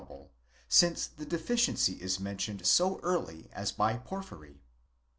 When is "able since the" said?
0.11-1.27